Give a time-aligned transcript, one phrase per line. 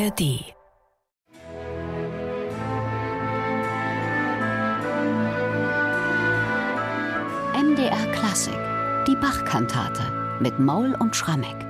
[0.00, 0.54] ARD.
[7.54, 8.54] MDR Klassik.
[9.06, 11.69] Die Bachkantate mit Maul und Schrammeck.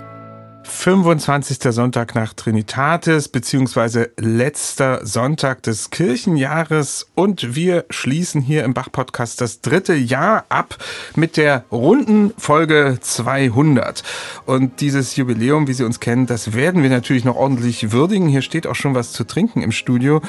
[0.70, 1.58] 25.
[1.72, 7.08] Sonntag nach Trinitatis, beziehungsweise letzter Sonntag des Kirchenjahres.
[7.14, 10.78] Und wir schließen hier im Bach-Podcast das dritte Jahr ab
[11.16, 14.02] mit der runden Folge 200.
[14.46, 18.28] Und dieses Jubiläum, wie Sie uns kennen, das werden wir natürlich noch ordentlich würdigen.
[18.28, 20.22] Hier steht auch schon was zu trinken im Studio.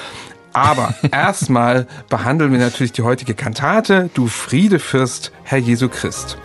[0.53, 6.37] Aber erstmal behandeln wir natürlich die heutige Kantate, Du Friedefürst, Herr Jesu Christ.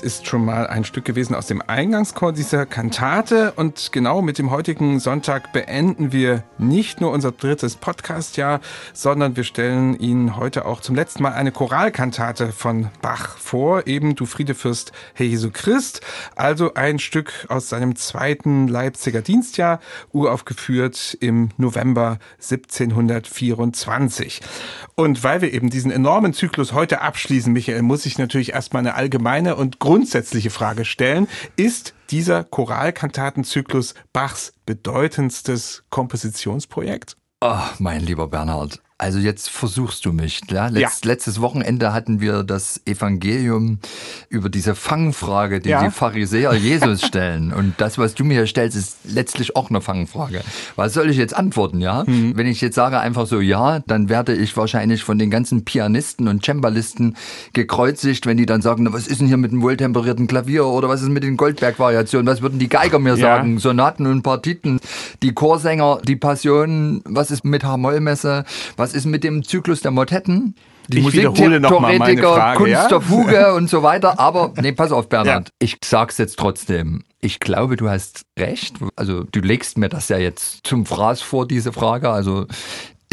[0.00, 3.52] Ist schon mal ein Stück gewesen aus dem Eingangschor dieser Kantate.
[3.56, 8.60] Und genau mit dem heutigen Sonntag beenden wir nicht nur unser drittes Podcastjahr,
[8.92, 13.86] sondern wir stellen Ihnen heute auch zum letzten Mal eine Choralkantate von Bach vor.
[13.86, 16.00] Eben Du Friedefürst, Herr Jesu Christ.
[16.36, 19.80] Also ein Stück aus seinem zweiten Leipziger Dienstjahr,
[20.12, 24.40] uraufgeführt im November 1724.
[24.94, 28.94] Und weil wir eben diesen enormen Zyklus heute abschließen, Michael, muss ich natürlich erstmal eine
[28.94, 31.28] allgemeine und grundsätzliche Frage stellen.
[31.56, 37.16] Ist dieser Choralkantatenzyklus Bachs bedeutendstes Kompositionsprojekt?
[37.40, 40.40] Ach, mein lieber Bernhard, also jetzt versuchst du mich.
[40.50, 40.66] Ja?
[40.66, 41.08] Letz, ja.
[41.08, 43.78] Letztes Wochenende hatten wir das Evangelium
[44.28, 45.84] über diese Fangfrage, die ja.
[45.84, 47.52] die Pharisäer Jesus stellen.
[47.58, 50.42] Und das, was du mir stellst, ist letztlich auch eine Fangfrage.
[50.74, 52.02] Was soll ich jetzt antworten, ja?
[52.04, 52.36] Mhm.
[52.36, 56.26] Wenn ich jetzt sage einfach so ja, dann werde ich wahrscheinlich von den ganzen Pianisten
[56.26, 57.16] und Cembalisten
[57.52, 61.02] gekreuzigt, wenn die dann sagen, was ist denn hier mit dem wohltemperierten Klavier oder was
[61.02, 62.26] ist mit den Goldberg-Variationen?
[62.26, 63.60] Was würden die Geiger mir sagen?
[63.60, 64.80] Sonaten und Partiten,
[65.22, 68.44] die Chorsänger, die Passionen, was ist mit H-Moll-Messe?
[68.76, 70.54] Was was ist mit dem Zyklus der Motetten?
[70.88, 72.88] Die Musiktheoretiker, Kunst ja?
[72.88, 74.18] der Fuge und so weiter.
[74.18, 75.48] Aber nee, pass auf, Bernhard.
[75.48, 75.54] Ja.
[75.58, 77.04] Ich sag's jetzt trotzdem.
[77.20, 78.76] Ich glaube, du hast recht.
[78.96, 82.08] Also du legst mir das ja jetzt zum Fraß vor, diese Frage.
[82.08, 82.46] Also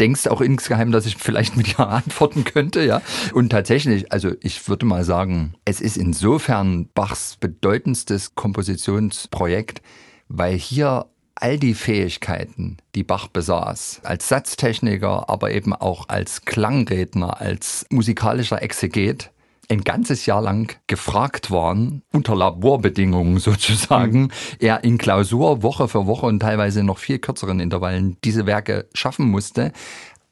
[0.00, 3.02] denkst auch insgeheim, dass ich vielleicht mit Ja antworten könnte, ja.
[3.34, 9.82] Und tatsächlich, also ich würde mal sagen, es ist insofern Bachs bedeutendstes Kompositionsprojekt,
[10.28, 11.04] weil hier
[11.36, 18.62] all die Fähigkeiten, die Bach besaß, als Satztechniker, aber eben auch als Klangredner, als musikalischer
[18.62, 19.30] Exeget,
[19.68, 24.30] ein ganzes Jahr lang gefragt waren, unter Laborbedingungen sozusagen, mhm.
[24.60, 29.28] er in Klausur Woche für Woche und teilweise noch viel kürzeren Intervallen diese Werke schaffen
[29.28, 29.72] musste,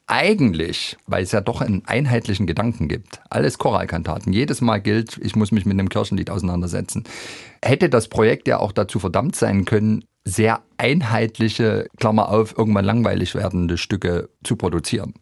[0.06, 5.34] eigentlich, weil es ja doch einen einheitlichen Gedanken gibt, alles Choralkantaten, jedes Mal gilt, ich
[5.34, 7.04] muss mich mit einem Kirchenlied auseinandersetzen,
[7.62, 13.34] hätte das Projekt ja auch dazu verdammt sein können, sehr einheitliche, Klammer auf, irgendwann langweilig
[13.34, 15.14] werdende Stücke zu produzieren.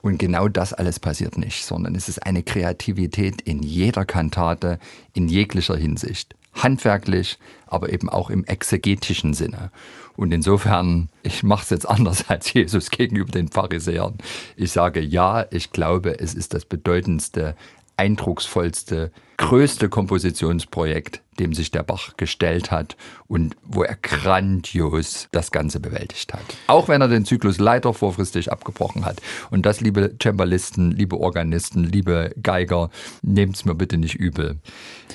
[0.00, 4.78] Und genau das alles passiert nicht, sondern es ist eine Kreativität in jeder Kantate,
[5.14, 6.36] in jeglicher Hinsicht.
[6.54, 9.70] Handwerklich, aber eben auch im exegetischen Sinne.
[10.16, 14.14] Und insofern, ich mache es jetzt anders als Jesus gegenüber den Pharisäern.
[14.56, 17.56] Ich sage ja, ich glaube, es ist das bedeutendste,
[17.96, 22.96] eindrucksvollste, größte Kompositionsprojekt, dem sich der Bach gestellt hat
[23.26, 26.44] und wo er grandios das Ganze bewältigt hat.
[26.66, 29.20] Auch wenn er den Zyklus leider vorfristig abgebrochen hat.
[29.50, 32.90] Und das, liebe Cembalisten, liebe Organisten, liebe Geiger,
[33.22, 34.56] nehmt es mir bitte nicht übel.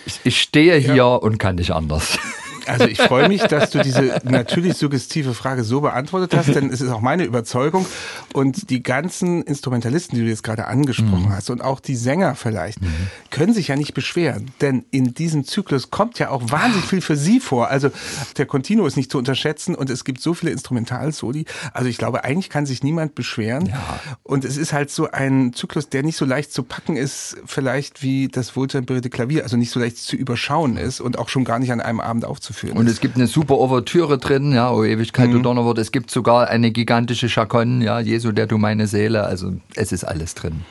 [0.06, 1.16] Ich, ich stehe hier ja.
[1.16, 2.18] und kann nicht anders.
[2.68, 6.82] Also ich freue mich, dass du diese natürlich suggestive Frage so beantwortet hast, denn es
[6.82, 7.86] ist auch meine Überzeugung.
[8.34, 11.34] Und die ganzen Instrumentalisten, die du jetzt gerade angesprochen mhm.
[11.34, 13.08] hast und auch die Sänger vielleicht, mhm.
[13.30, 14.52] können sich ja nicht beschweren.
[14.62, 17.70] Denn in diesem Zyklus kommt ja auch wahnsinnig viel für sie vor.
[17.70, 17.90] Also
[18.38, 21.46] der Continuo ist nicht zu unterschätzen und es gibt so viele Instrumentalsoli.
[21.74, 23.68] Also ich glaube, eigentlich kann sich niemand beschweren.
[23.68, 24.00] Ja.
[24.24, 28.04] Und es ist halt so ein Zyklus, der nicht so leicht zu packen ist, vielleicht
[28.04, 31.60] wie das wohltemperierte Klavier, also nicht so leicht zu überschauen ist und auch schon gar
[31.60, 32.78] nicht an einem Abend aufzuführen fortzuführen.
[32.78, 35.34] Und es gibt eine super Ouvertüre drin, ja, O Ewigkeit, mhm.
[35.34, 35.78] du Donnerwort.
[35.78, 39.24] Es gibt sogar eine gigantische Chaconne, ja, Jesu, der du meine Seele.
[39.24, 40.62] Also es ist alles drin.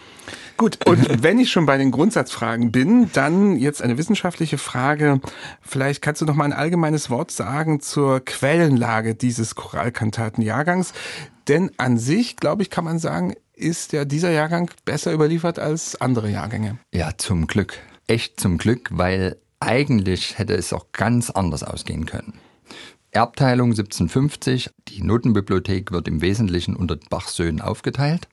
[0.56, 5.20] Gut, und wenn ich schon bei den Grundsatzfragen bin, dann jetzt eine wissenschaftliche Frage.
[5.62, 10.92] Vielleicht kannst du noch mal ein allgemeines Wort sagen zur Quellenlage dieses Choralkantatenjahrgangs.
[11.48, 16.00] Denn an sich, glaube ich, kann man sagen, ist ja dieser Jahrgang besser überliefert als
[16.00, 16.78] andere Jahrgänge.
[16.92, 17.78] Ja, zum Glück.
[18.06, 22.34] Echt zum Glück, weil eigentlich hätte es auch ganz anders ausgehen können.
[23.12, 24.70] Erbteilung 1750.
[24.88, 28.28] Die Notenbibliothek wird im Wesentlichen unter Bachs Söhnen aufgeteilt.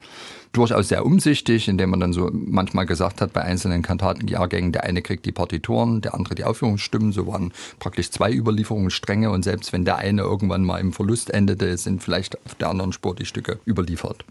[0.54, 5.02] Durchaus sehr umsichtig, indem man dann so manchmal gesagt hat, bei einzelnen Kantatenjahrgängen, der eine
[5.02, 7.12] kriegt die Partituren, der andere die Aufführungsstimmen.
[7.12, 11.76] So waren praktisch zwei Überlieferungsstränge und selbst wenn der eine irgendwann mal im Verlust endete,
[11.78, 14.26] sind vielleicht auf der anderen Spur die Stücke überliefert.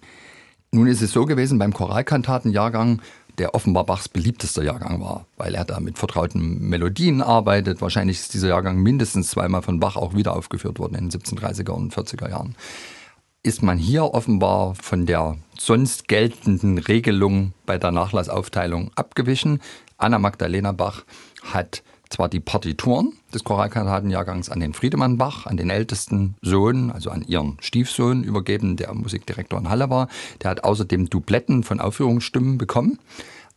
[0.71, 3.01] Nun ist es so gewesen beim Choralkantatenjahrgang,
[3.39, 7.81] der offenbar Bachs beliebtester Jahrgang war, weil er da mit vertrauten Melodien arbeitet.
[7.81, 11.71] Wahrscheinlich ist dieser Jahrgang mindestens zweimal von Bach auch wieder aufgeführt worden in den 1730er
[11.71, 12.57] und 40er Jahren.
[13.43, 19.61] Ist man hier offenbar von der sonst geltenden Regelung bei der Nachlassaufteilung abgewichen.
[19.99, 21.05] Anna Magdalena Bach
[21.43, 27.11] hat zwar die Partituren des Choralkantatenjahrgangs an den Friedemann Bach, an den ältesten Sohn, also
[27.11, 30.09] an ihren Stiefsohn übergeben, der Musikdirektor in Halle war.
[30.43, 32.99] Der hat außerdem Dubletten von Aufführungsstimmen bekommen.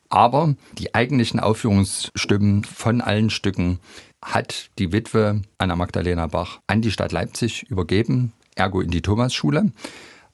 [0.09, 3.79] Aber die eigentlichen Aufführungsstimmen von allen Stücken
[4.23, 9.71] hat die Witwe Anna Magdalena Bach an die Stadt Leipzig übergeben, ergo in die Thomasschule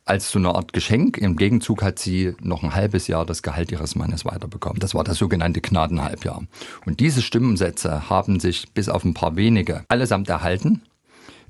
[0.05, 1.17] als so eine Art Geschenk.
[1.17, 4.79] Im Gegenzug hat sie noch ein halbes Jahr das Gehalt ihres Mannes weiterbekommen.
[4.79, 6.43] Das war das sogenannte Gnadenhalbjahr.
[6.85, 10.83] Und diese Stimmensätze haben sich bis auf ein paar wenige allesamt erhalten.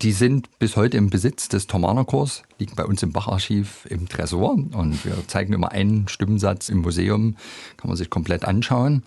[0.01, 4.51] Die sind bis heute im Besitz des Thomanerchors, liegen bei uns im Bacharchiv im Tresor
[4.51, 7.37] und wir zeigen immer einen Stimmensatz im Museum,
[7.77, 9.03] kann man sich komplett anschauen.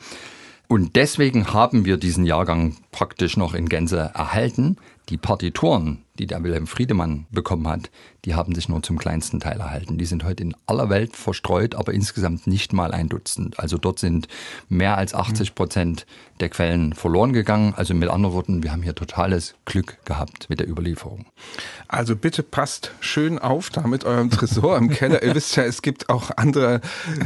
[0.67, 4.77] Und deswegen haben wir diesen Jahrgang praktisch noch in Gänze erhalten.
[5.09, 7.91] Die Partituren, die der Wilhelm Friedemann bekommen hat,
[8.25, 9.97] die haben sich nur zum kleinsten Teil erhalten.
[9.97, 13.59] Die sind heute in aller Welt verstreut, aber insgesamt nicht mal ein Dutzend.
[13.59, 14.29] Also dort sind
[14.69, 16.07] mehr als 80 Prozent
[16.41, 17.75] der Quellen verloren gegangen.
[17.77, 21.27] Also mit anderen Worten, wir haben hier totales Glück gehabt mit der Überlieferung.
[21.87, 25.23] Also bitte passt schön auf da mit eurem Tresor im Keller.
[25.23, 26.81] Ihr wisst ja, es gibt auch andere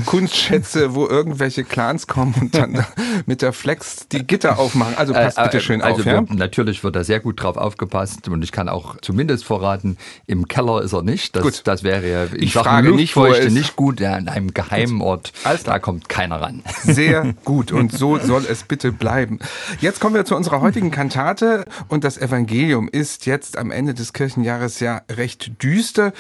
[0.07, 2.85] Kunstschätze, wo irgendwelche Clans kommen und dann
[3.27, 4.97] mit der Flex die Gitter aufmachen.
[4.97, 6.07] Also passt äh, bitte schön also auf.
[6.07, 6.21] Ja?
[6.29, 9.97] Natürlich wird da sehr gut drauf aufgepasst und ich kann auch zumindest verraten,
[10.27, 11.35] im Keller ist er nicht.
[11.35, 11.63] Das, gut.
[11.65, 15.33] das wäre ja ich frage nicht, wo er nicht gut, ja, an einem geheimen Ort.
[15.45, 16.63] Also, da kommt keiner ran.
[16.83, 19.39] Sehr gut und so soll es bitte bleiben.
[19.81, 24.13] Jetzt kommen wir zu unserer heutigen Kantate und das Evangelium ist jetzt am Ende des
[24.13, 26.13] Kirchenjahres ja recht düster.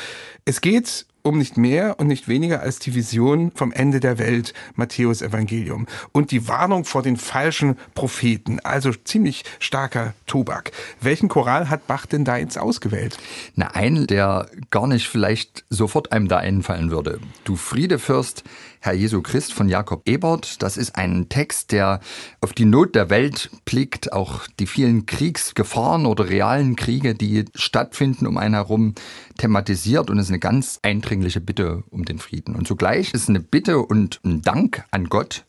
[0.44, 4.52] Es geht um nicht mehr und nicht weniger als die Vision vom Ende der Welt,
[4.74, 5.86] Matthäus Evangelium.
[6.12, 10.72] Und die Warnung vor den falschen Propheten, also ziemlich starker Tobak.
[11.00, 13.18] Welchen Choral hat Bach denn da jetzt ausgewählt?
[13.54, 17.20] Na, einen, der gar nicht vielleicht sofort einem da einfallen würde.
[17.44, 18.44] Du Friedefürst,
[18.84, 20.60] Herr Jesu Christ von Jakob Ebert.
[20.60, 22.00] Das ist ein Text, der
[22.40, 28.26] auf die Not der Welt blickt, auch die vielen Kriegsgefahren oder realen Kriege, die stattfinden
[28.26, 28.96] um einen herum,
[29.38, 32.56] thematisiert und ist eine ganz eindringliche Bitte um den Frieden.
[32.56, 35.44] Und zugleich ist eine Bitte und ein Dank an Gott,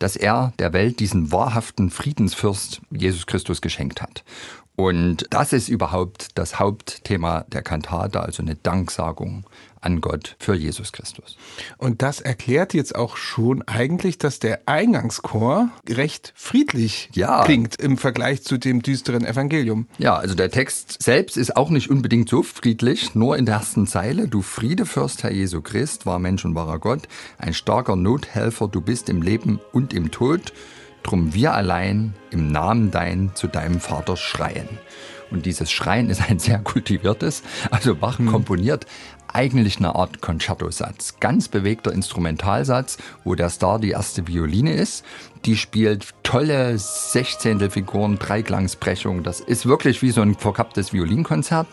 [0.00, 4.24] dass er der Welt diesen wahrhaften Friedensfürst Jesus Christus geschenkt hat.
[4.76, 9.46] Und das ist überhaupt das Hauptthema der Kantate, also eine Danksagung
[9.84, 11.36] an Gott für Jesus Christus.
[11.78, 17.44] Und das erklärt jetzt auch schon eigentlich, dass der Eingangschor recht friedlich ja.
[17.44, 19.86] klingt im Vergleich zu dem düsteren Evangelium.
[19.98, 23.86] Ja, also der Text selbst ist auch nicht unbedingt so friedlich, nur in der ersten
[23.86, 24.28] Zeile.
[24.28, 27.02] Du Friedefürst, Herr Jesu Christ, war Mensch und wahrer Gott,
[27.38, 30.52] ein starker Nothelfer, du bist im Leben und im Tod.
[31.02, 34.68] Drum wir allein im Namen dein zu deinem Vater schreien.
[35.34, 37.42] Und dieses Schreien ist ein sehr kultiviertes.
[37.70, 38.26] Also Bach hm.
[38.26, 38.86] komponiert
[39.26, 41.16] eigentlich eine Art Concerto-Satz.
[41.18, 45.04] Ganz bewegter Instrumentalsatz, wo der Star die erste Violine ist.
[45.44, 49.24] Die spielt tolle Sechzehntelfiguren, Dreiklangsbrechung.
[49.24, 51.66] Das ist wirklich wie so ein verkapptes Violinkonzert.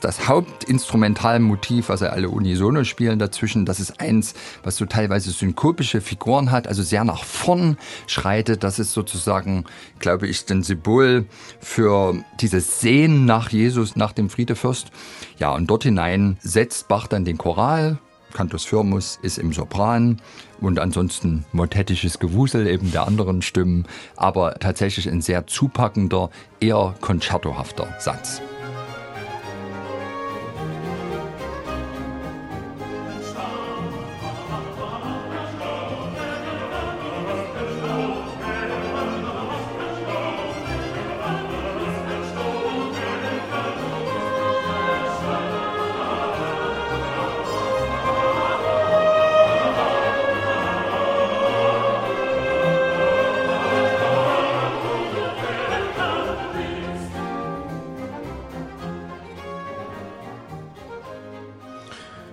[0.00, 6.00] Das Hauptinstrumentalmotiv, was er alle unisono spielen dazwischen, das ist eins, was so teilweise synkopische
[6.00, 8.62] Figuren hat, also sehr nach vorn schreitet.
[8.62, 9.64] Das ist sozusagen,
[9.98, 11.24] glaube ich, ein Symbol
[11.60, 14.90] für dieses Sehen nach Jesus, nach dem Friedefürst.
[15.38, 17.98] Ja, und dort hinein setzt Bach dann den Choral.
[18.34, 20.20] Cantus Firmus ist im Sopran
[20.60, 27.88] und ansonsten motettisches Gewusel eben der anderen Stimmen, aber tatsächlich ein sehr zupackender, eher konzertohafter
[27.98, 28.42] Satz.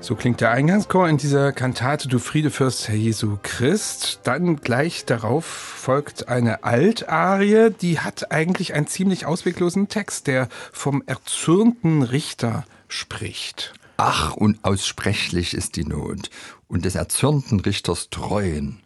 [0.04, 4.20] So klingt der Eingangschor in dieser Kantate Du Friede Fürst, Herr Jesu Christ.
[4.26, 11.04] Dann gleich darauf folgt eine Altarie, die hat eigentlich einen ziemlich ausweglosen Text, der vom
[11.06, 13.72] erzürnten Richter spricht.
[13.96, 16.30] Ach, unaussprechlich ist die Not
[16.68, 18.82] und des erzürnten Richters Treuen.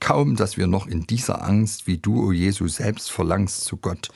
[0.00, 4.08] Kaum, dass wir noch in dieser Angst, wie du, o Jesu, selbst verlangst zu Gott,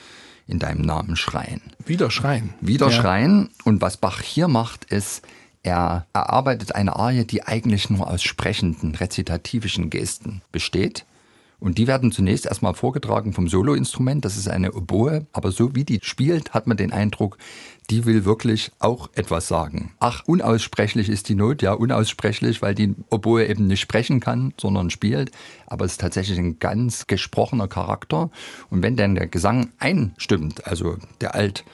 [0.49, 1.63] in deinem Namen schreien.
[1.87, 2.55] Wieder schreien.
[2.61, 2.93] Wieder ja.
[2.93, 3.51] schreien.
[3.63, 5.23] Und was Bach hier macht, ist,
[5.63, 11.05] er erarbeitet eine Arie, die eigentlich nur aus sprechenden, rezitativischen Gesten besteht.
[11.61, 14.25] Und die werden zunächst erstmal vorgetragen vom Soloinstrument.
[14.25, 15.27] Das ist eine Oboe.
[15.33, 17.37] Aber so wie die spielt, hat man den Eindruck,
[17.91, 19.93] die will wirklich auch etwas sagen.
[20.01, 24.89] Ach, unaussprechlich ist die Not, ja, unaussprechlich, weil die Oboe eben nicht sprechen kann, sondern
[24.89, 25.33] spielt.
[25.67, 28.31] Aber es ist tatsächlich ein ganz gesprochener Charakter.
[28.71, 31.65] Und wenn dann der Gesang einstimmt, also der Alt,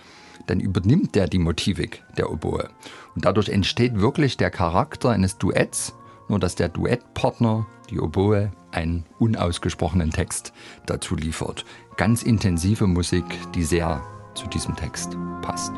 [0.47, 2.69] dann übernimmt der die Motivik der Oboe.
[3.15, 5.95] Und dadurch entsteht wirklich der Charakter eines Duetts,
[6.29, 10.53] nur dass der Duettpartner, die Oboe, einen unausgesprochenen Text
[10.87, 11.65] dazu liefert.
[11.97, 13.25] Ganz intensive Musik,
[13.55, 14.03] die sehr
[14.35, 15.73] zu diesem Text passt.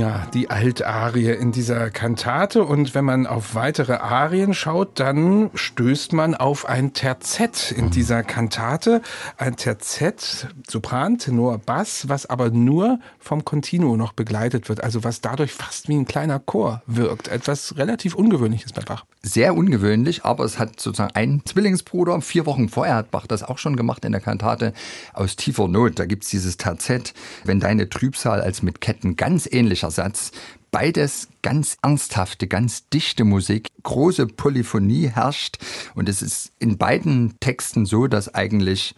[0.00, 2.64] Ja, die Altarie in dieser Kantate.
[2.64, 8.22] Und wenn man auf weitere Arien schaut, dann stößt man auf ein Terzett in dieser
[8.22, 9.02] Kantate.
[9.36, 14.82] Ein Terzett, Sopran, Tenor, Bass, was aber nur vom Continuo noch begleitet wird.
[14.82, 17.28] Also was dadurch fast wie ein kleiner Chor wirkt.
[17.28, 19.04] Etwas relativ Ungewöhnliches bei Bach.
[19.22, 22.22] Sehr ungewöhnlich, aber es hat sozusagen einen Zwillingsbruder.
[22.22, 24.72] Vier Wochen vorher hat Bach das auch schon gemacht in der Kantate
[25.12, 25.98] aus tiefer Not.
[25.98, 27.12] Da gibt's dieses Terzett,
[27.44, 30.32] wenn deine Trübsal als mit Ketten ganz ähnlich ähnlicher Satz.
[30.70, 35.58] Beides ganz ernsthafte, ganz dichte Musik, große Polyphonie herrscht
[35.94, 38.94] und es ist in beiden Texten so, dass eigentlich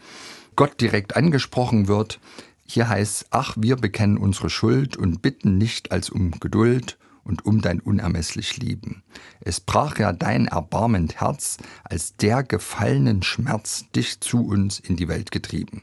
[0.54, 2.20] Gott direkt angesprochen wird.
[2.66, 7.60] Hier heißt, ach, wir bekennen unsere Schuld und bitten nicht als um Geduld und um
[7.60, 9.02] dein unermesslich Lieben.
[9.40, 15.08] Es brach ja dein erbarmend Herz, als der gefallenen Schmerz dich zu uns in die
[15.08, 15.82] Welt getrieben.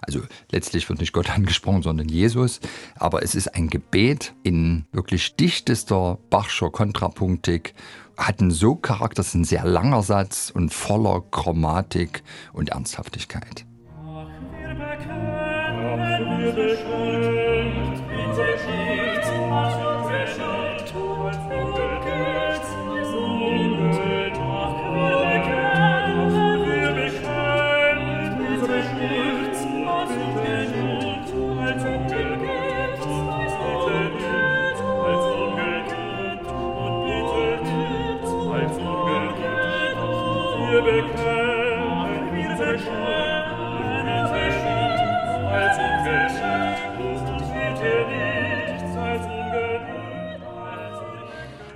[0.00, 2.60] Also letztlich wird nicht Gott angesprochen, sondern Jesus.
[2.96, 7.74] Aber es ist ein Gebet in wirklich dichtester Bachscher Kontrapunktik.
[8.16, 13.64] Hat einen so Charakter, es ist ein sehr langer Satz und voller Chromatik und Ernsthaftigkeit.
[13.96, 16.90] Ach, wir bekennen, Ach, wir bekennen,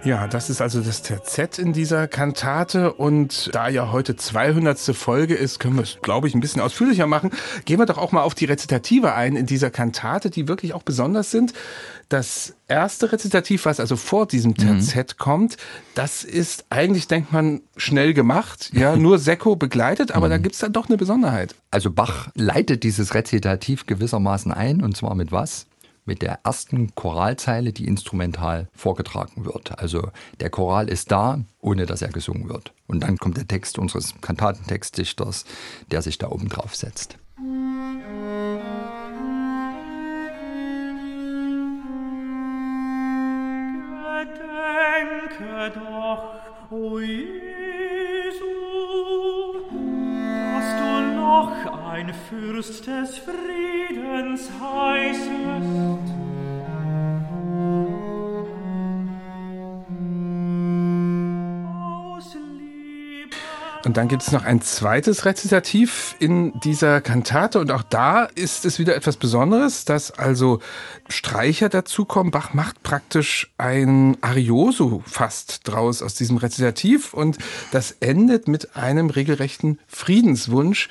[0.04, 4.78] Ja, das ist also das Terzett in dieser Kantate und da ja heute 200.
[4.94, 7.30] Folge ist, können wir es, glaube ich, ein bisschen ausführlicher machen.
[7.64, 10.82] Gehen wir doch auch mal auf die Rezitative ein in dieser Kantate, die wirklich auch
[10.82, 11.54] besonders sind.
[12.10, 14.54] Das erste Rezitativ, was also vor diesem.
[14.54, 15.22] Terzett mhm.
[15.22, 15.56] kommt,
[15.94, 18.70] das ist eigentlich, denkt man, schnell gemacht.
[18.74, 20.30] Ja, nur Sekko begleitet, aber mhm.
[20.30, 21.54] da gibt's dann doch eine Besonderheit.
[21.70, 25.66] Also Bach leitet dieses Rezitativ gewissermaßen ein und zwar mit was?
[26.04, 29.78] Mit der ersten Choralzeile, die instrumental vorgetragen wird.
[29.78, 32.72] Also der Choral ist da, ohne dass er gesungen wird.
[32.86, 35.44] Und dann kommt der Text unseres Kantatentextdichters,
[35.90, 37.18] der sich da oben drauf setzt.
[45.34, 46.24] Gedenke doch,
[46.70, 47.24] o Jesu,
[50.52, 51.52] dass du noch
[51.90, 55.83] ein Fürst des Friedens heißest.
[63.94, 67.60] Und dann gibt es noch ein zweites Rezitativ in dieser Kantate.
[67.60, 70.58] Und auch da ist es wieder etwas Besonderes, dass also
[71.08, 72.30] Streicher dazukommen.
[72.30, 77.38] Bach macht praktisch ein Arioso fast draus aus diesem Rezitativ und
[77.72, 80.88] das endet mit einem regelrechten Friedenswunsch,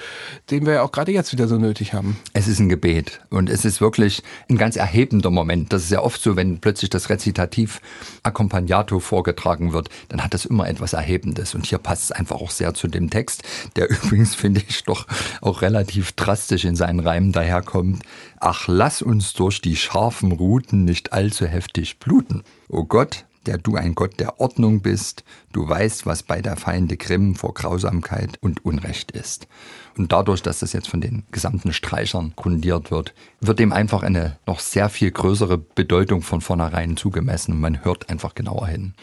[0.52, 2.18] den wir ja auch gerade jetzt wieder so nötig haben.
[2.34, 5.74] Es ist ein Gebet und es ist wirklich ein ganz erhebender Moment.
[5.74, 7.82] Das ist ja oft so, wenn plötzlich das Rezitativ
[8.24, 12.52] Accompagnato vorgetragen wird, dann hat das immer etwas Erhebendes und hier passt es einfach auch
[12.52, 13.44] sehr zu dem Text,
[13.76, 15.08] der übrigens, finde ich, doch
[15.42, 18.04] auch relativ drastisch in seinen Reimen daherkommt.
[18.46, 22.44] Ach, lass uns durch die scharfen Ruten nicht allzu heftig bluten.
[22.68, 25.24] O Gott, der du ein Gott der Ordnung bist,
[25.54, 29.48] du weißt, was bei der Feinde Grimm vor Grausamkeit und Unrecht ist.
[29.98, 34.36] Und dadurch, dass das jetzt von den gesamten Streichern grundiert wird, wird dem einfach eine
[34.46, 37.62] noch sehr viel größere Bedeutung von vornherein zugemessen.
[37.62, 38.94] Man hört einfach genauer hin.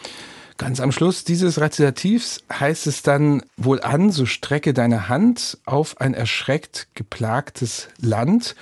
[0.59, 5.99] Ganz am Schluss dieses Rezitativs heißt es dann wohl an, so strecke deine Hand auf
[6.03, 8.55] ein erschreckt geplagtes Land,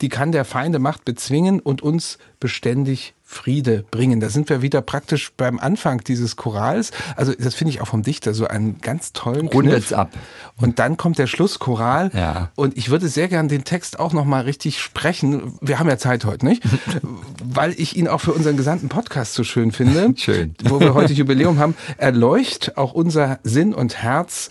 [0.00, 4.20] die kann der Feinde Macht bezwingen und uns beständig Friede bringen.
[4.20, 6.92] Da sind wir wieder praktisch beim Anfang dieses Chorals.
[7.16, 10.12] Also das finde ich auch vom Dichter so einen ganz tollen Rundet's ab.
[10.56, 12.12] Und dann kommt der Schlusschoral.
[12.14, 12.50] Ja.
[12.54, 15.58] Und ich würde sehr gern den Text auch noch mal richtig sprechen.
[15.60, 16.62] Wir haben ja Zeit heute, nicht?
[17.44, 20.14] Weil ich ihn auch für unseren gesamten Podcast so schön finde.
[20.16, 20.54] Schön.
[20.62, 21.74] Wo wir heute Jubiläum haben.
[21.98, 24.50] Erleucht auch unser Sinn und Herz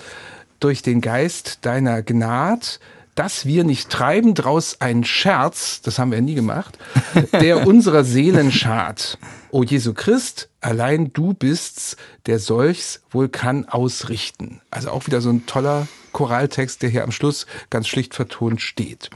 [0.59, 2.81] durch den Geist deiner Gnad
[3.15, 6.77] dass wir nicht treiben draus einen Scherz, das haben wir nie gemacht,
[7.31, 9.17] der unserer Seelen schad.
[9.51, 11.95] O Jesu Christ, allein du bist's,
[12.25, 14.61] der solchs wohl kann ausrichten.
[14.69, 19.09] Also auch wieder so ein toller Choraltext, der hier am Schluss ganz schlicht vertont steht.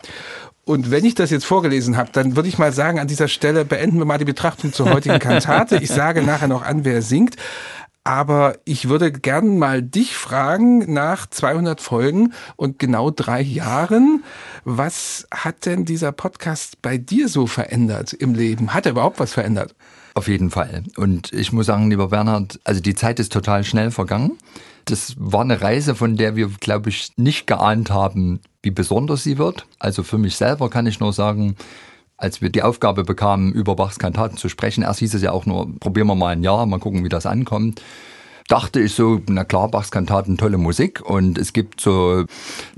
[0.63, 3.65] Und wenn ich das jetzt vorgelesen habe, dann würde ich mal sagen, an dieser Stelle
[3.65, 5.77] beenden wir mal die Betrachtung zur heutigen Kantate.
[5.77, 7.38] Ich sage nachher noch an, wer singt.
[8.03, 14.24] Aber ich würde gern mal dich fragen, nach 200 Folgen und genau drei Jahren,
[14.63, 18.74] was hat denn dieser Podcast bei dir so verändert im Leben?
[18.74, 19.75] Hat er überhaupt was verändert?
[20.15, 20.84] Auf jeden Fall.
[20.98, 24.38] Und ich muss sagen, lieber Bernhard, also die Zeit ist total schnell vergangen.
[24.86, 29.38] Das war eine Reise, von der wir, glaube ich, nicht geahnt haben, wie besonders sie
[29.38, 29.68] wird.
[29.77, 31.56] Also für mich selber kann ich nur sagen,
[32.19, 35.45] als wir die Aufgabe bekamen, über Bachs Kantaten zu sprechen, erst hieß es ja auch
[35.45, 37.82] nur, probieren wir mal ein Jahr, mal gucken, wie das ankommt
[38.49, 42.25] dachte ich so, na klar, Bachs Kantaten, tolle Musik und es gibt so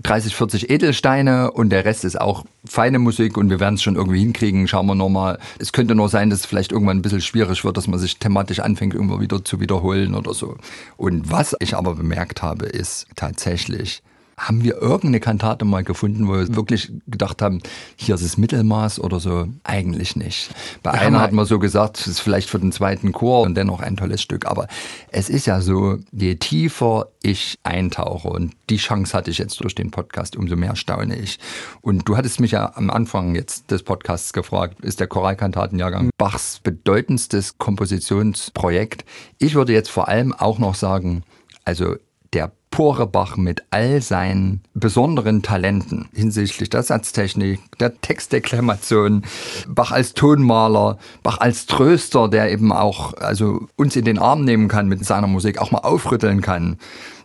[0.03, 3.95] 30, 40 Edelsteine und der Rest ist auch feine Musik und wir werden es schon
[3.95, 5.39] irgendwie hinkriegen, schauen wir nochmal.
[5.59, 8.19] Es könnte nur sein, dass es vielleicht irgendwann ein bisschen schwierig wird, dass man sich
[8.19, 10.57] thematisch anfängt, immer wieder zu wiederholen oder so.
[10.97, 14.03] Und was ich aber bemerkt habe, ist tatsächlich,
[14.41, 17.61] haben wir irgendeine Kantate mal gefunden, wo wir wirklich gedacht haben,
[17.95, 19.47] hier ist das Mittelmaß oder so?
[19.63, 20.49] Eigentlich nicht.
[20.81, 23.81] Bei einer hat man so gesagt, es ist vielleicht für den zweiten Chor und dennoch
[23.81, 24.47] ein tolles Stück.
[24.47, 24.67] Aber
[25.11, 29.75] es ist ja so, je tiefer ich eintauche und die Chance hatte ich jetzt durch
[29.75, 31.37] den Podcast, umso mehr staune ich.
[31.81, 36.59] Und du hattest mich ja am Anfang jetzt des Podcasts gefragt, ist der Choralkantatenjahrgang Bachs
[36.63, 39.05] bedeutendstes Kompositionsprojekt?
[39.37, 41.23] Ich würde jetzt vor allem auch noch sagen,
[41.63, 41.95] also
[42.33, 42.51] der
[42.81, 49.21] Porebach mit all seinen besonderen Talenten hinsichtlich der Satztechnik, der Textdeklamation,
[49.67, 54.67] Bach als Tonmaler, Bach als Tröster, der eben auch also uns in den Arm nehmen
[54.67, 56.79] kann mit seiner Musik, auch mal aufrütteln kann.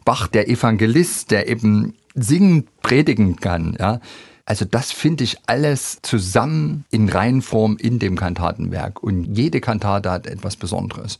[0.05, 4.01] Bach der Evangelist, der eben singen, predigen kann, ja.
[4.45, 10.27] Also das finde ich alles zusammen in Reihenform in dem Kantatenwerk und jede Kantate hat
[10.27, 11.19] etwas Besonderes.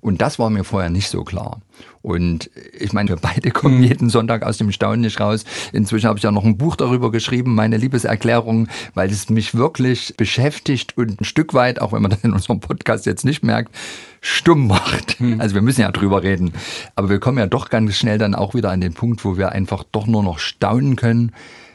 [0.00, 1.60] Und das war mir vorher nicht so klar.
[2.02, 3.82] Und ich meine, wir beide kommen mhm.
[3.82, 5.44] jeden Sonntag aus dem Staunen nicht raus.
[5.72, 10.14] Inzwischen habe ich ja noch ein Buch darüber geschrieben, meine Liebeserklärung, weil es mich wirklich
[10.16, 13.74] beschäftigt und ein Stück weit, auch wenn man das in unserem Podcast jetzt nicht merkt,
[14.20, 15.20] stumm macht.
[15.20, 15.40] Mhm.
[15.40, 16.52] Also wir müssen ja drüber reden.
[16.94, 19.50] Aber wir kommen ja doch ganz schnell dann auch wieder an den Punkt, wo wir
[19.52, 21.32] einfach doch nur noch staunen können,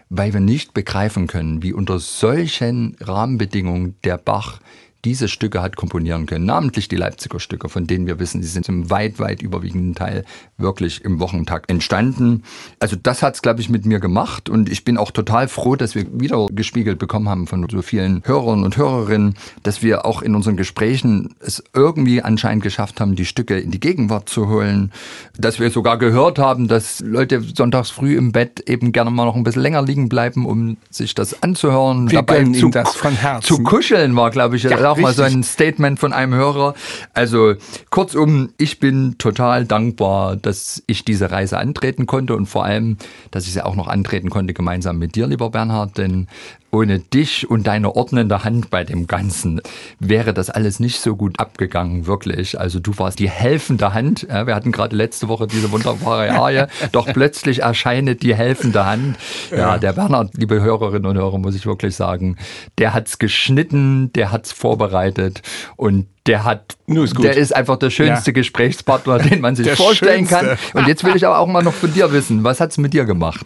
[0.10, 4.60] weil wir nicht begreifen können, wie unter solchen Rahmenbedingungen der Bach
[5.06, 8.70] diese Stücke hat komponieren können, namentlich die Leipziger Stücke, von denen wir wissen, sie sind
[8.70, 10.24] im weit, weit überwiegenden Teil
[10.58, 12.44] wirklich im Wochentakt entstanden.
[12.80, 15.76] Also das hat es, glaube ich, mit mir gemacht und ich bin auch total froh,
[15.76, 20.22] dass wir wieder gespiegelt bekommen haben von so vielen Hörern und Hörerinnen, dass wir auch
[20.22, 24.92] in unseren Gesprächen es irgendwie anscheinend geschafft haben, die Stücke in die Gegenwart zu holen,
[25.38, 29.36] dass wir sogar gehört haben, dass Leute sonntags früh im Bett eben gerne mal noch
[29.36, 32.10] ein bisschen länger liegen bleiben, um sich das anzuhören.
[32.10, 33.48] Wir dabei zu, das von Herzen.
[33.48, 36.73] zu kuscheln war, glaube ich, ja auch mal so ein Statement von einem Hörer.
[37.13, 37.56] Also
[37.89, 42.97] kurzum, ich bin total dankbar, dass ich diese Reise antreten konnte und vor allem,
[43.32, 46.27] dass ich sie auch noch antreten konnte gemeinsam mit dir, lieber Bernhard, denn
[46.74, 49.62] ohne dich und deine ordnende Hand bei dem Ganzen
[50.00, 52.60] wäre das alles nicht so gut abgegangen, wirklich.
[52.60, 54.28] Also du warst die helfende Hand.
[54.30, 56.66] Ja, wir hatten gerade letzte Woche diese wunderbare Arie.
[56.92, 59.18] Doch plötzlich erscheint die helfende Hand.
[59.52, 62.38] Ja, ja, der Bernhard, liebe Hörerinnen und Hörer, muss ich wirklich sagen,
[62.80, 65.42] der hat's geschnitten, der hat's vorbereitet
[65.76, 68.34] und der hat, ist der ist einfach der schönste ja.
[68.34, 70.58] Gesprächspartner, den man sich der vorstellen schönste.
[70.72, 70.82] kann.
[70.82, 73.04] Und jetzt will ich aber auch mal noch von dir wissen, was hat's mit dir
[73.04, 73.46] gemacht?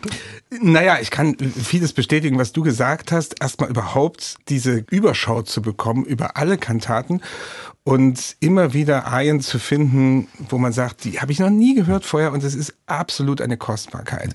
[0.62, 3.42] Naja, ich kann vieles bestätigen, was du gesagt hast.
[3.42, 7.22] Erstmal überhaupt diese Überschau zu bekommen über alle Kantaten
[7.88, 12.04] und immer wieder Arien zu finden, wo man sagt, die habe ich noch nie gehört
[12.04, 14.34] vorher und es ist absolut eine Kostbarkeit.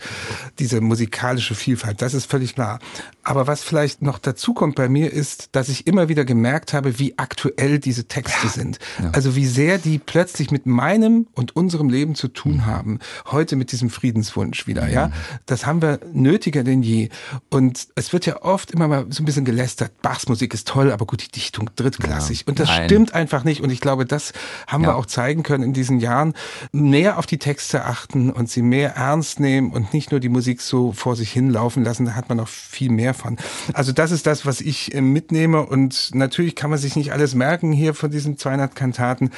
[0.58, 2.78] Diese musikalische Vielfalt, das ist völlig klar.
[3.24, 6.98] Aber was vielleicht noch dazu kommt bei mir ist, dass ich immer wieder gemerkt habe,
[6.98, 8.78] wie aktuell diese Texte sind.
[9.00, 9.10] Ja.
[9.10, 12.66] Also wie sehr die plötzlich mit meinem und unserem Leben zu tun mhm.
[12.66, 12.98] haben.
[13.30, 15.08] Heute mit diesem Friedenswunsch wieder, ja.
[15.08, 15.12] Mhm.
[15.44, 17.10] Das haben wir nötiger denn je.
[17.50, 20.00] Und es wird ja oft immer mal so ein bisschen gelästert.
[20.00, 22.40] Bachs Musik ist toll, aber gut, die Dichtung drittklassig.
[22.40, 22.44] Ja.
[22.48, 22.84] Und das Nein.
[22.86, 23.60] stimmt einfach einfach nicht.
[23.62, 24.32] Und ich glaube, das
[24.66, 24.90] haben ja.
[24.90, 26.34] wir auch zeigen können in diesen Jahren.
[26.72, 30.60] Mehr auf die Texte achten und sie mehr ernst nehmen und nicht nur die Musik
[30.60, 32.06] so vor sich hinlaufen lassen.
[32.06, 33.36] Da hat man noch viel mehr von.
[33.74, 35.64] Also das ist das, was ich äh, mitnehme.
[35.64, 39.30] Und natürlich kann man sich nicht alles merken hier von diesen 200 Kantaten.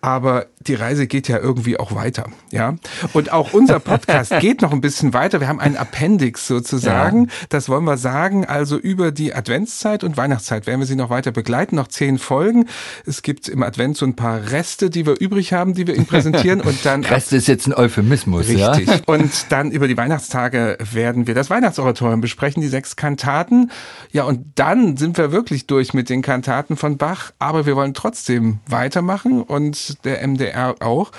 [0.00, 2.24] Aber die Reise geht ja irgendwie auch weiter.
[2.50, 2.76] Ja.
[3.12, 5.40] Und auch unser Podcast geht noch ein bisschen weiter.
[5.40, 7.26] Wir haben einen Appendix sozusagen.
[7.26, 7.32] Ja.
[7.48, 8.46] Das wollen wir sagen.
[8.46, 11.76] Also über die Adventszeit und Weihnachtszeit werden wir sie noch weiter begleiten.
[11.76, 12.66] Noch zehn Folgen.
[13.06, 15.94] Es gibt gibt im Advent so ein paar Reste, die wir übrig haben, die wir
[15.94, 16.60] Ihnen präsentieren.
[16.60, 18.86] Und dann Reste ist jetzt ein Euphemismus, richtig.
[18.86, 19.00] Ja?
[19.06, 23.70] Und dann über die Weihnachtstage werden wir das Weihnachtsoratorium besprechen, die sechs Kantaten.
[24.12, 27.32] Ja, und dann sind wir wirklich durch mit den Kantaten von Bach.
[27.38, 31.10] Aber wir wollen trotzdem weitermachen und der MDR auch.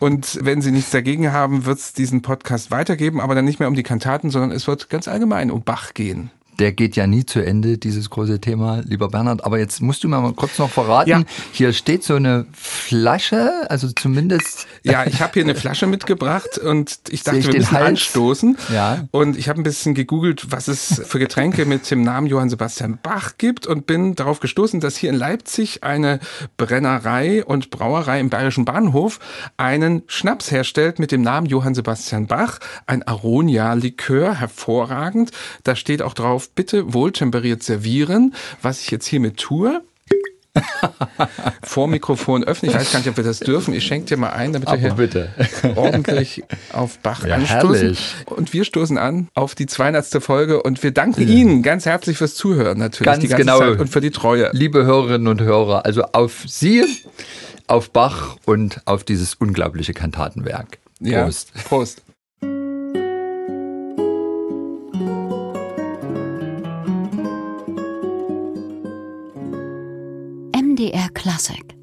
[0.00, 3.68] Und wenn Sie nichts dagegen haben, wird es diesen Podcast weitergeben, aber dann nicht mehr
[3.68, 7.26] um die Kantaten, sondern es wird ganz allgemein um Bach gehen der geht ja nie
[7.26, 9.44] zu Ende, dieses große Thema, lieber Bernhard.
[9.44, 11.22] Aber jetzt musst du mir mal kurz noch verraten, ja.
[11.52, 14.66] hier steht so eine Flasche, also zumindest.
[14.82, 17.88] Ja, ich habe hier eine Flasche mitgebracht und ich dachte, ich wir müssen Hals?
[17.88, 18.56] anstoßen.
[18.72, 19.06] Ja.
[19.10, 22.98] Und ich habe ein bisschen gegoogelt, was es für Getränke mit dem Namen Johann Sebastian
[23.02, 26.20] Bach gibt und bin darauf gestoßen, dass hier in Leipzig eine
[26.56, 29.20] Brennerei und Brauerei im Bayerischen Bahnhof
[29.56, 35.30] einen Schnaps herstellt mit dem Namen Johann Sebastian Bach, ein Aronia-Likör, hervorragend.
[35.62, 39.82] Da steht auch drauf, auf bitte wohltemperiert servieren, was ich jetzt hiermit tue.
[41.62, 42.70] Vor Mikrofon öffnen.
[42.70, 43.74] Ich weiß gar nicht, ob wir das dürfen.
[43.74, 45.30] Ich schenke dir mal ein, damit wir hier bitte.
[45.74, 47.74] ordentlich auf Bach ja, anstoßen.
[47.74, 48.14] Herrlich.
[48.26, 50.22] Und wir stoßen an auf die 200.
[50.22, 51.34] Folge und wir danken ja.
[51.34, 53.06] Ihnen ganz herzlich fürs Zuhören natürlich.
[53.06, 53.58] Ganz die ganze genau.
[53.58, 54.50] Zeit und für die Treue.
[54.52, 56.84] Liebe Hörerinnen und Hörer, also auf Sie,
[57.66, 60.78] auf Bach und auf dieses unglaubliche Kantatenwerk.
[61.00, 61.50] Prost.
[61.56, 62.02] Ja, Prost.
[70.92, 71.73] MDR Classic.